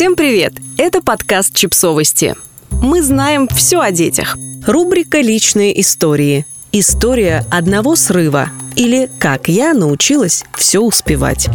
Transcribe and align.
Всем 0.00 0.16
привет! 0.16 0.54
Это 0.78 1.02
подкаст 1.02 1.54
«Чипсовости». 1.54 2.34
Мы 2.70 3.02
знаем 3.02 3.46
все 3.48 3.80
о 3.80 3.90
детях. 3.90 4.38
Рубрика 4.66 5.20
«Личные 5.20 5.78
истории». 5.78 6.46
История 6.72 7.44
одного 7.50 7.96
срыва 7.96 8.48
или 8.76 9.10
«Как 9.18 9.48
я 9.48 9.74
научилась 9.74 10.44
все 10.54 10.80
успевать». 10.80 11.50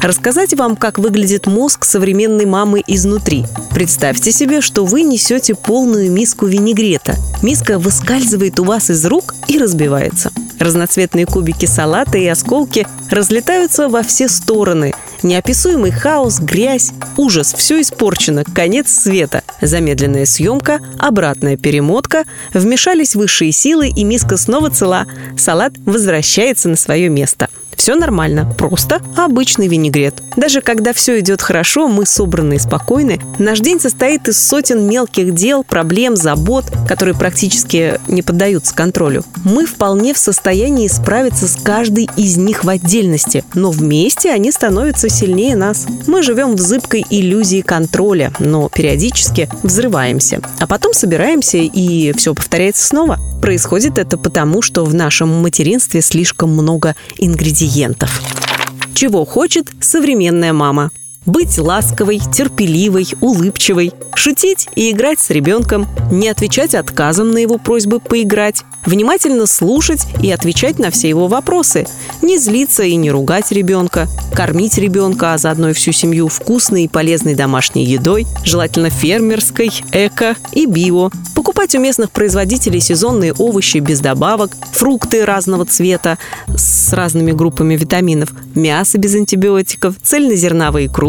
Рассказать 0.00 0.54
вам, 0.54 0.76
как 0.76 0.98
выглядит 0.98 1.46
мозг 1.46 1.84
современной 1.84 2.46
мамы 2.46 2.82
изнутри. 2.86 3.44
Представьте 3.74 4.32
себе, 4.32 4.62
что 4.62 4.86
вы 4.86 5.02
несете 5.02 5.54
полную 5.54 6.10
миску 6.10 6.46
винегрета. 6.46 7.16
Миска 7.42 7.78
выскальзывает 7.78 8.58
у 8.60 8.64
вас 8.64 8.88
из 8.88 9.04
рук 9.04 9.34
и 9.46 9.58
разбивается. 9.58 10.32
Разноцветные 10.58 11.26
кубики 11.26 11.66
салата 11.66 12.18
и 12.18 12.26
осколки 12.26 12.86
разлетаются 13.10 13.88
во 13.88 14.02
все 14.02 14.28
стороны. 14.28 14.92
Неописуемый 15.22 15.90
хаос, 15.90 16.38
грязь, 16.38 16.92
ужас, 17.16 17.54
все 17.56 17.80
испорчено, 17.80 18.44
конец 18.44 18.88
света. 18.90 19.42
Замедленная 19.60 20.26
съемка, 20.26 20.80
обратная 20.98 21.56
перемотка, 21.56 22.24
вмешались 22.52 23.14
высшие 23.16 23.52
силы, 23.52 23.88
и 23.88 24.04
миска 24.04 24.36
снова 24.36 24.70
цела. 24.70 25.06
Салат 25.36 25.72
возвращается 25.84 26.68
на 26.68 26.76
свое 26.76 27.08
место. 27.08 27.48
Все 27.78 27.94
нормально, 27.94 28.52
просто 28.58 29.00
обычный 29.16 29.68
винегрет. 29.68 30.20
Даже 30.36 30.60
когда 30.60 30.92
все 30.92 31.20
идет 31.20 31.40
хорошо, 31.40 31.88
мы 31.88 32.06
собраны 32.06 32.54
и 32.54 32.58
спокойны. 32.58 33.20
Наш 33.38 33.60
день 33.60 33.80
состоит 33.80 34.28
из 34.28 34.44
сотен 34.46 34.86
мелких 34.86 35.32
дел, 35.32 35.62
проблем, 35.62 36.16
забот, 36.16 36.64
которые 36.88 37.14
практически 37.16 38.00
не 38.08 38.22
поддаются 38.22 38.74
контролю. 38.74 39.24
Мы 39.44 39.64
вполне 39.64 40.12
в 40.12 40.18
состоянии 40.18 40.88
справиться 40.88 41.46
с 41.46 41.54
каждой 41.54 42.10
из 42.16 42.36
них 42.36 42.64
в 42.64 42.68
отдельности, 42.68 43.44
но 43.54 43.70
вместе 43.70 44.32
они 44.32 44.50
становятся 44.50 45.08
сильнее 45.08 45.54
нас. 45.56 45.86
Мы 46.08 46.22
живем 46.22 46.56
в 46.56 46.60
зыбкой 46.60 47.06
иллюзии 47.08 47.60
контроля, 47.60 48.32
но 48.40 48.68
периодически 48.68 49.48
взрываемся, 49.62 50.40
а 50.58 50.66
потом 50.66 50.92
собираемся 50.92 51.58
и 51.58 52.12
все 52.16 52.34
повторяется 52.34 52.84
снова. 52.84 53.18
Происходит 53.40 53.98
это 53.98 54.18
потому, 54.18 54.62
что 54.62 54.84
в 54.84 54.94
нашем 54.94 55.28
материнстве 55.40 56.02
слишком 56.02 56.50
много 56.50 56.96
ингредиентов. 57.18 57.67
Чего 58.94 59.26
хочет 59.26 59.68
современная 59.80 60.54
мама? 60.54 60.90
Быть 61.26 61.58
ласковой, 61.58 62.20
терпеливой, 62.32 63.06
улыбчивой, 63.20 63.92
шутить 64.14 64.68
и 64.76 64.90
играть 64.90 65.20
с 65.20 65.30
ребенком, 65.30 65.86
не 66.10 66.28
отвечать 66.28 66.74
отказом 66.74 67.32
на 67.32 67.38
его 67.38 67.58
просьбы 67.58 68.00
поиграть, 68.00 68.64
внимательно 68.86 69.46
слушать 69.46 70.06
и 70.22 70.30
отвечать 70.30 70.78
на 70.78 70.90
все 70.90 71.08
его 71.08 71.26
вопросы, 71.26 71.86
не 72.22 72.38
злиться 72.38 72.82
и 72.84 72.96
не 72.96 73.10
ругать 73.10 73.52
ребенка, 73.52 74.08
кормить 74.32 74.78
ребенка, 74.78 75.34
а 75.34 75.38
заодно 75.38 75.70
и 75.70 75.72
всю 75.74 75.92
семью 75.92 76.28
вкусной 76.28 76.84
и 76.84 76.88
полезной 76.88 77.34
домашней 77.34 77.84
едой, 77.84 78.26
желательно 78.44 78.88
фермерской, 78.88 79.70
эко 79.92 80.36
и 80.52 80.66
био, 80.66 81.10
покупать 81.34 81.74
у 81.74 81.80
местных 81.80 82.10
производителей 82.10 82.80
сезонные 82.80 83.34
овощи 83.34 83.78
без 83.78 84.00
добавок, 84.00 84.52
фрукты 84.72 85.24
разного 85.24 85.66
цвета 85.66 86.18
с 86.56 86.92
разными 86.92 87.32
группами 87.32 87.76
витаминов, 87.76 88.30
мясо 88.54 88.98
без 88.98 89.14
антибиотиков, 89.14 89.94
цельнозерновые 90.02 90.88
крупы 90.88 91.07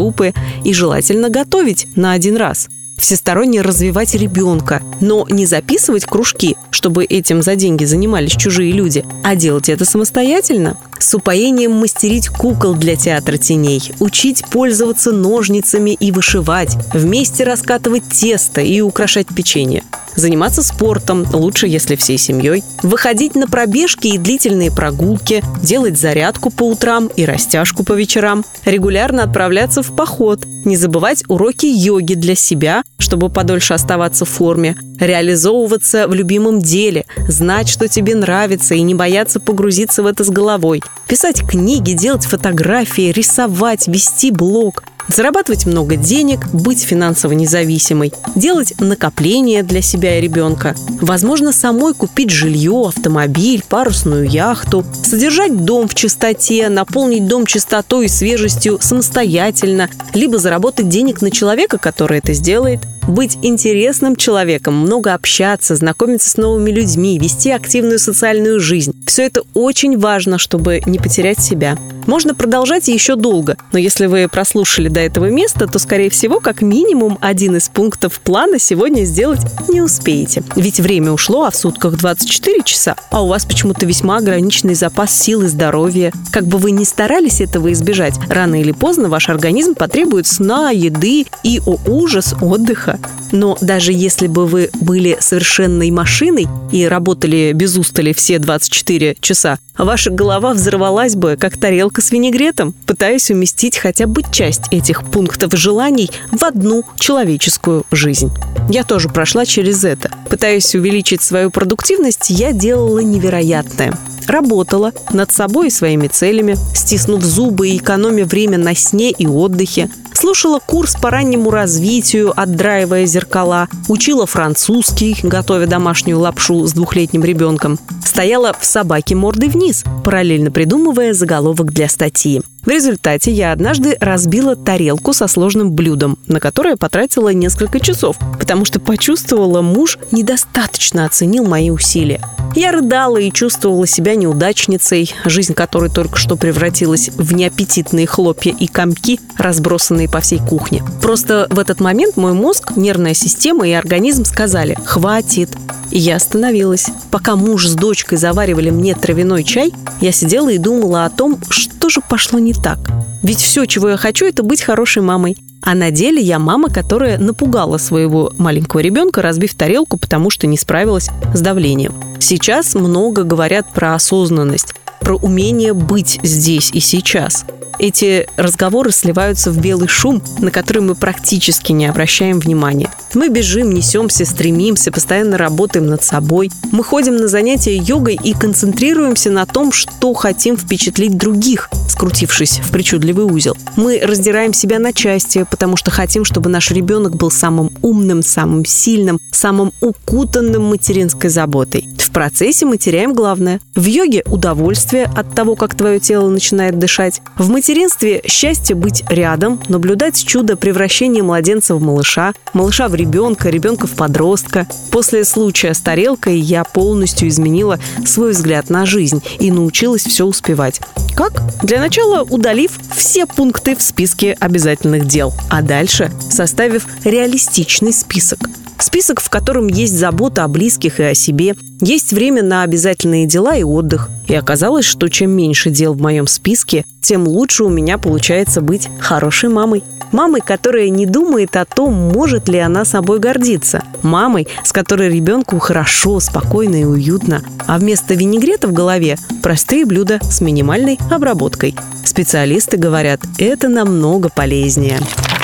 и 0.64 0.72
желательно 0.72 1.28
готовить 1.28 1.86
на 1.96 2.12
один 2.12 2.36
раз– 2.36 2.68
всесторонне 3.00 3.62
развивать 3.62 4.14
ребенка, 4.14 4.82
но 5.00 5.26
не 5.28 5.46
записывать 5.46 6.04
кружки, 6.04 6.56
чтобы 6.70 7.04
этим 7.04 7.42
за 7.42 7.56
деньги 7.56 7.84
занимались 7.84 8.36
чужие 8.36 8.72
люди, 8.72 9.04
а 9.24 9.34
делать 9.34 9.68
это 9.68 9.84
самостоятельно. 9.84 10.78
С 11.00 11.14
упоением 11.14 11.72
мастерить 11.72 12.28
кукол 12.28 12.74
для 12.74 12.94
театра 12.94 13.38
теней, 13.38 13.90
учить 14.00 14.44
пользоваться 14.50 15.12
ножницами 15.12 15.92
и 15.92 16.12
вышивать, 16.12 16.76
вместе 16.92 17.44
раскатывать 17.44 18.04
тесто 18.10 18.60
и 18.60 18.82
украшать 18.82 19.26
печенье 19.34 19.82
заниматься 20.16 20.62
спортом, 20.62 21.26
лучше 21.32 21.66
если 21.66 21.96
всей 21.96 22.18
семьей, 22.18 22.62
выходить 22.82 23.34
на 23.34 23.46
пробежки 23.46 24.08
и 24.08 24.18
длительные 24.18 24.70
прогулки, 24.70 25.42
делать 25.62 25.98
зарядку 25.98 26.50
по 26.50 26.64
утрам 26.64 27.06
и 27.06 27.24
растяжку 27.24 27.84
по 27.84 27.94
вечерам, 27.94 28.44
регулярно 28.64 29.22
отправляться 29.22 29.82
в 29.82 29.94
поход, 29.94 30.44
не 30.64 30.76
забывать 30.76 31.24
уроки 31.28 31.66
йоги 31.66 32.14
для 32.14 32.34
себя, 32.34 32.82
чтобы 32.98 33.30
подольше 33.30 33.74
оставаться 33.74 34.24
в 34.24 34.28
форме, 34.28 34.76
реализовываться 34.98 36.06
в 36.06 36.14
любимом 36.14 36.60
деле, 36.60 37.06
знать, 37.28 37.68
что 37.68 37.88
тебе 37.88 38.14
нравится 38.14 38.74
и 38.74 38.82
не 38.82 38.94
бояться 38.94 39.40
погрузиться 39.40 40.02
в 40.02 40.06
это 40.06 40.22
с 40.22 40.28
головой, 40.28 40.82
писать 41.06 41.46
книги, 41.46 41.92
делать 41.92 42.24
фотографии, 42.24 43.12
рисовать, 43.12 43.88
вести 43.88 44.30
блог, 44.30 44.84
зарабатывать 45.14 45.66
много 45.66 45.96
денег, 45.96 46.46
быть 46.52 46.82
финансово 46.82 47.32
независимой, 47.32 48.12
делать 48.34 48.74
накопления 48.78 49.62
для 49.62 49.82
себя 49.82 50.18
и 50.18 50.20
ребенка, 50.20 50.74
возможно, 51.00 51.52
самой 51.52 51.94
купить 51.94 52.30
жилье, 52.30 52.84
автомобиль, 52.88 53.64
парусную 53.68 54.28
яхту, 54.28 54.84
содержать 55.02 55.64
дом 55.64 55.88
в 55.88 55.94
чистоте, 55.94 56.68
наполнить 56.68 57.26
дом 57.26 57.46
чистотой 57.46 58.06
и 58.06 58.08
свежестью 58.08 58.78
самостоятельно, 58.80 59.88
либо 60.14 60.38
заработать 60.38 60.88
денег 60.88 61.22
на 61.22 61.30
человека, 61.30 61.78
который 61.78 62.18
это 62.18 62.32
сделает, 62.32 62.80
быть 63.10 63.38
интересным 63.42 64.16
человеком, 64.16 64.74
много 64.74 65.14
общаться, 65.14 65.74
знакомиться 65.74 66.30
с 66.30 66.36
новыми 66.36 66.70
людьми, 66.70 67.18
вести 67.18 67.50
активную 67.50 67.98
социальную 67.98 68.60
жизнь. 68.60 68.94
Все 69.06 69.24
это 69.24 69.42
очень 69.54 69.98
важно, 69.98 70.38
чтобы 70.38 70.80
не 70.86 70.98
потерять 70.98 71.40
себя. 71.40 71.76
Можно 72.06 72.34
продолжать 72.34 72.88
еще 72.88 73.16
долго, 73.16 73.56
но 73.72 73.78
если 73.78 74.06
вы 74.06 74.28
прослушали 74.28 74.88
до 75.00 75.06
этого 75.06 75.30
места, 75.30 75.66
то, 75.66 75.78
скорее 75.78 76.10
всего, 76.10 76.40
как 76.40 76.60
минимум 76.60 77.16
один 77.22 77.56
из 77.56 77.70
пунктов 77.70 78.20
плана 78.20 78.58
сегодня 78.58 79.04
сделать 79.04 79.40
не 79.68 79.80
успеете. 79.80 80.42
Ведь 80.56 80.78
время 80.78 81.12
ушло, 81.12 81.44
а 81.44 81.50
в 81.50 81.56
сутках 81.56 81.96
24 81.96 82.62
часа, 82.64 82.96
а 83.10 83.24
у 83.24 83.28
вас 83.28 83.46
почему-то 83.46 83.86
весьма 83.86 84.18
ограниченный 84.18 84.74
запас 84.74 85.18
сил 85.18 85.42
и 85.42 85.46
здоровья. 85.46 86.12
Как 86.30 86.44
бы 86.44 86.58
вы 86.58 86.72
ни 86.72 86.84
старались 86.84 87.40
этого 87.40 87.72
избежать, 87.72 88.14
рано 88.28 88.60
или 88.60 88.72
поздно 88.72 89.08
ваш 89.08 89.30
организм 89.30 89.74
потребует 89.74 90.26
сна, 90.26 90.70
еды 90.70 91.24
и, 91.44 91.62
о 91.64 91.78
ужас, 91.86 92.34
отдыха. 92.42 92.98
Но 93.32 93.56
даже 93.62 93.92
если 93.92 94.26
бы 94.26 94.46
вы 94.46 94.68
были 94.80 95.16
совершенной 95.18 95.90
машиной 95.90 96.46
и 96.72 96.84
работали 96.84 97.52
без 97.54 97.78
устали 97.78 98.12
все 98.12 98.38
24 98.38 99.16
часа, 99.20 99.58
ваша 99.78 100.10
голова 100.10 100.52
взорвалась 100.52 101.14
бы, 101.14 101.36
как 101.40 101.56
тарелка 101.56 102.02
с 102.02 102.10
винегретом, 102.10 102.74
пытаясь 102.86 103.30
уместить 103.30 103.78
хотя 103.78 104.06
бы 104.06 104.22
часть 104.30 104.64
этих 104.80 105.04
пунктов 105.04 105.52
желаний 105.54 106.10
в 106.32 106.42
одну 106.42 106.84
человеческую 106.98 107.84
жизнь. 107.90 108.32
Я 108.68 108.82
тоже 108.82 109.08
прошла 109.08 109.46
через 109.46 109.84
это. 109.84 110.10
Пытаясь 110.28 110.74
увеличить 110.74 111.22
свою 111.22 111.50
продуктивность, 111.50 112.30
я 112.30 112.52
делала 112.52 112.98
невероятное 112.98 113.96
работала 114.26 114.92
над 115.12 115.32
собой 115.32 115.68
и 115.68 115.70
своими 115.70 116.06
целями, 116.06 116.56
стиснув 116.74 117.24
зубы 117.24 117.70
и 117.70 117.78
экономя 117.78 118.24
время 118.24 118.58
на 118.58 118.76
сне 118.76 119.10
и 119.10 119.26
отдыхе, 119.26 119.90
Слушала 120.20 120.58
курс 120.58 120.96
по 121.00 121.08
раннему 121.08 121.50
развитию, 121.50 122.38
отдраивая 122.38 123.06
зеркала. 123.06 123.68
Учила 123.88 124.26
французский, 124.26 125.16
готовя 125.22 125.66
домашнюю 125.66 126.18
лапшу 126.18 126.66
с 126.66 126.74
двухлетним 126.74 127.24
ребенком. 127.24 127.78
Стояла 128.04 128.52
в 128.52 128.62
собаке 128.66 129.14
мордой 129.14 129.48
вниз, 129.48 129.82
параллельно 130.04 130.50
придумывая 130.50 131.14
заголовок 131.14 131.72
для 131.72 131.88
статьи. 131.88 132.42
В 132.66 132.68
результате 132.68 133.32
я 133.32 133.52
однажды 133.52 133.96
разбила 133.98 134.56
тарелку 134.56 135.14
со 135.14 135.26
сложным 135.26 135.72
блюдом, 135.72 136.18
на 136.28 136.38
которое 136.38 136.76
потратила 136.76 137.30
несколько 137.30 137.80
часов, 137.80 138.18
потому 138.38 138.66
что 138.66 138.78
почувствовала, 138.78 139.62
муж 139.62 139.98
недостаточно 140.12 141.06
оценил 141.06 141.46
мои 141.46 141.70
усилия. 141.70 142.20
Я 142.54 142.72
рыдала 142.72 143.18
и 143.18 143.30
чувствовала 143.30 143.86
себя 143.86 144.16
неудачницей, 144.16 145.14
жизнь 145.24 145.54
которой 145.54 145.88
только 145.88 146.18
что 146.18 146.36
превратилась 146.36 147.08
в 147.08 147.32
неаппетитные 147.32 148.06
хлопья 148.06 148.52
и 148.58 148.66
комки, 148.66 149.20
разбросанные 149.38 150.08
по 150.08 150.20
всей 150.20 150.38
кухне. 150.38 150.82
Просто 151.00 151.46
в 151.50 151.58
этот 151.58 151.80
момент 151.80 152.16
мой 152.16 152.32
мозг, 152.32 152.72
нервная 152.76 153.14
система 153.14 153.68
и 153.68 153.72
организм 153.72 154.24
сказали 154.24 154.76
«хватит». 154.84 155.50
И 155.90 155.98
я 155.98 156.16
остановилась. 156.16 156.86
Пока 157.10 157.36
муж 157.36 157.66
с 157.66 157.74
дочкой 157.74 158.18
заваривали 158.18 158.70
мне 158.70 158.94
травяной 158.94 159.44
чай, 159.44 159.72
я 160.00 160.12
сидела 160.12 160.48
и 160.48 160.58
думала 160.58 161.04
о 161.04 161.10
том, 161.10 161.38
что 161.48 161.88
же 161.88 162.00
пошло 162.00 162.38
не 162.38 162.52
так. 162.52 162.78
Ведь 163.22 163.40
все, 163.40 163.66
чего 163.66 163.90
я 163.90 163.96
хочу, 163.96 164.26
это 164.26 164.42
быть 164.42 164.62
хорошей 164.62 165.02
мамой. 165.02 165.36
А 165.62 165.74
на 165.74 165.90
деле 165.90 166.22
я 166.22 166.38
мама, 166.38 166.70
которая 166.70 167.18
напугала 167.18 167.78
своего 167.78 168.32
маленького 168.38 168.80
ребенка, 168.80 169.22
разбив 169.22 169.54
тарелку, 169.54 169.98
потому 169.98 170.30
что 170.30 170.46
не 170.46 170.56
справилась 170.56 171.10
с 171.34 171.40
давлением. 171.40 171.94
Сейчас 172.18 172.74
много 172.74 173.24
говорят 173.24 173.66
про 173.72 173.94
осознанность. 173.94 174.74
Про 175.00 175.16
умение 175.16 175.72
быть 175.72 176.20
здесь 176.22 176.70
и 176.72 176.80
сейчас. 176.80 177.44
Эти 177.80 178.28
разговоры 178.36 178.92
сливаются 178.92 179.50
в 179.50 179.58
белый 179.58 179.88
шум, 179.88 180.22
на 180.38 180.50
который 180.50 180.82
мы 180.82 180.94
практически 180.94 181.72
не 181.72 181.86
обращаем 181.86 182.38
внимания. 182.38 182.90
Мы 183.14 183.30
бежим, 183.30 183.72
несемся, 183.72 184.26
стремимся, 184.26 184.92
постоянно 184.92 185.38
работаем 185.38 185.86
над 185.86 186.04
собой. 186.04 186.50
Мы 186.72 186.84
ходим 186.84 187.16
на 187.16 187.26
занятия 187.26 187.74
йогой 187.74 188.20
и 188.22 188.34
концентрируемся 188.34 189.30
на 189.30 189.46
том, 189.46 189.72
что 189.72 190.12
хотим 190.12 190.58
впечатлить 190.58 191.16
других, 191.16 191.70
скрутившись 191.88 192.60
в 192.62 192.70
причудливый 192.70 193.24
узел. 193.24 193.56
Мы 193.76 193.98
раздираем 194.04 194.52
себя 194.52 194.78
на 194.78 194.92
части, 194.92 195.46
потому 195.50 195.78
что 195.78 195.90
хотим, 195.90 196.26
чтобы 196.26 196.50
наш 196.50 196.70
ребенок 196.70 197.16
был 197.16 197.30
самым 197.30 197.72
умным, 197.80 198.22
самым 198.22 198.66
сильным, 198.66 199.18
самым 199.32 199.72
укутанным 199.80 200.64
материнской 200.64 201.30
заботой. 201.30 201.88
В 202.10 202.12
процессе 202.12 202.66
мы 202.66 202.76
теряем 202.76 203.14
главное. 203.14 203.60
В 203.76 203.84
йоге 203.84 204.24
удовольствие 204.26 205.04
от 205.04 205.32
того, 205.32 205.54
как 205.54 205.76
твое 205.76 206.00
тело 206.00 206.28
начинает 206.28 206.76
дышать. 206.76 207.22
В 207.36 207.50
материнстве 207.50 208.20
счастье 208.26 208.74
быть 208.74 209.04
рядом, 209.08 209.60
наблюдать 209.68 210.24
чудо 210.26 210.56
превращения 210.56 211.22
младенца 211.22 211.76
в 211.76 211.80
малыша, 211.80 212.34
малыша 212.52 212.88
в 212.88 212.96
ребенка, 212.96 213.48
ребенка 213.48 213.86
в 213.86 213.92
подростка. 213.92 214.66
После 214.90 215.24
случая 215.24 215.72
с 215.72 215.78
тарелкой 215.78 216.40
я 216.40 216.64
полностью 216.64 217.28
изменила 217.28 217.78
свой 218.04 218.32
взгляд 218.32 218.70
на 218.70 218.86
жизнь 218.86 219.22
и 219.38 219.52
научилась 219.52 220.04
все 220.04 220.24
успевать. 220.24 220.80
Как? 221.14 221.40
Для 221.62 221.78
начала 221.78 222.24
удалив 222.24 222.72
все 222.92 223.24
пункты 223.24 223.76
в 223.76 223.82
списке 223.82 224.36
обязательных 224.40 225.06
дел, 225.06 225.32
а 225.48 225.62
дальше 225.62 226.10
составив 226.28 226.88
реалистичный 227.04 227.92
список. 227.92 228.40
Список, 228.80 229.20
в 229.20 229.28
котором 229.28 229.68
есть 229.68 229.96
забота 229.96 230.44
о 230.44 230.48
близких 230.48 231.00
и 231.00 231.04
о 231.04 231.14
себе, 231.14 231.54
есть 231.80 232.12
время 232.12 232.42
на 232.42 232.62
обязательные 232.62 233.26
дела 233.26 233.54
и 233.54 233.62
отдых. 233.62 234.08
И 234.26 234.34
оказалось, 234.34 234.86
что 234.86 235.08
чем 235.08 235.32
меньше 235.32 235.70
дел 235.70 235.92
в 235.92 236.00
моем 236.00 236.26
списке, 236.26 236.84
тем 237.02 237.28
лучше 237.28 237.64
у 237.64 237.68
меня 237.68 237.98
получается 237.98 238.62
быть 238.62 238.88
хорошей 238.98 239.50
мамой. 239.50 239.84
Мамой, 240.12 240.40
которая 240.40 240.88
не 240.88 241.06
думает 241.06 241.56
о 241.56 241.64
том, 241.64 241.92
может 241.92 242.48
ли 242.48 242.58
она 242.58 242.84
собой 242.84 243.20
гордиться. 243.20 243.84
Мамой, 244.02 244.48
с 244.64 244.72
которой 244.72 245.08
ребенку 245.08 245.58
хорошо, 245.58 246.18
спокойно 246.18 246.76
и 246.76 246.84
уютно. 246.84 247.42
А 247.66 247.78
вместо 247.78 248.14
винегрета 248.14 248.66
в 248.66 248.72
голове 248.72 249.18
простые 249.42 249.84
блюда 249.84 250.18
с 250.22 250.40
минимальной 250.40 250.98
обработкой. 251.10 251.76
Специалисты 252.04 252.76
говорят, 252.76 253.20
это 253.38 253.68
намного 253.68 254.30
полезнее. 254.30 254.98